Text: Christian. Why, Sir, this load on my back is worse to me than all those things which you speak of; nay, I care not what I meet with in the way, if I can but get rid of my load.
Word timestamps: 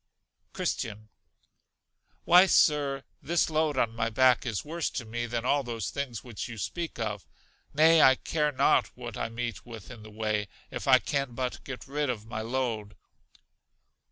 Christian. 0.53 1.09
Why, 2.23 2.47
Sir, 2.47 3.03
this 3.21 3.51
load 3.51 3.77
on 3.77 3.95
my 3.95 4.09
back 4.09 4.47
is 4.47 4.65
worse 4.65 4.89
to 4.89 5.05
me 5.05 5.27
than 5.27 5.45
all 5.45 5.61
those 5.61 5.91
things 5.91 6.23
which 6.23 6.47
you 6.47 6.57
speak 6.57 6.97
of; 6.97 7.27
nay, 7.71 8.01
I 8.01 8.15
care 8.15 8.51
not 8.51 8.87
what 8.97 9.15
I 9.15 9.29
meet 9.29 9.63
with 9.63 9.91
in 9.91 10.01
the 10.01 10.09
way, 10.09 10.47
if 10.71 10.87
I 10.87 10.97
can 10.97 11.35
but 11.35 11.63
get 11.63 11.85
rid 11.85 12.09
of 12.09 12.25
my 12.25 12.41
load. 12.41 12.95